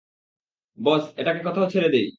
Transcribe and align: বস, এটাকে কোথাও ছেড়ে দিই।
বস, 0.77 1.03
এটাকে 1.17 1.41
কোথাও 1.43 1.71
ছেড়ে 1.73 1.89
দিই। 1.89 2.07